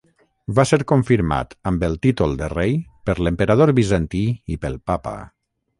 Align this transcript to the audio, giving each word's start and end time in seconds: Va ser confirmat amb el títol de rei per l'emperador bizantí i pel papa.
Va 0.59 0.63
ser 0.69 0.79
confirmat 0.91 1.53
amb 1.73 1.85
el 1.89 1.97
títol 2.07 2.33
de 2.41 2.49
rei 2.55 2.75
per 3.11 3.19
l'emperador 3.27 3.77
bizantí 3.83 4.27
i 4.57 4.63
pel 4.65 4.85
papa. 4.93 5.17